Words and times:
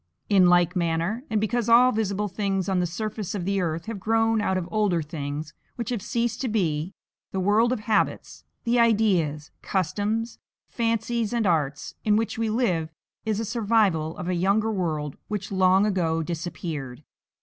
In 0.29 0.47
like 0.47 0.75
manner, 0.75 1.23
and 1.29 1.39
because 1.39 1.69
all 1.69 1.91
visible 1.91 2.27
things 2.27 2.67
on 2.67 2.79
the 2.79 2.87
surface 2.87 3.35
of 3.35 3.45
the 3.45 3.61
earth 3.61 3.85
have 3.85 3.99
grown 3.99 4.41
out 4.41 4.57
of 4.57 4.67
older 4.71 5.03
things 5.03 5.53
which 5.75 5.91
have 5.91 6.01
ceased 6.01 6.41
to 6.41 6.47
be, 6.47 6.95
the 7.31 7.39
world 7.39 7.71
of 7.71 7.81
habits, 7.81 8.43
the 8.63 8.79
ideas, 8.79 9.51
customs, 9.61 10.39
fancies, 10.67 11.33
and 11.33 11.45
arts, 11.45 11.93
in 12.03 12.15
which 12.15 12.39
we 12.39 12.49
live 12.49 12.89
is 13.27 13.39
a 13.39 13.45
survival 13.45 14.17
of 14.17 14.27
a 14.27 14.33
younger 14.33 14.71
world 14.71 15.17
which 15.27 15.51
long 15.51 15.85
ago 15.85 16.23
disappeared. 16.23 17.03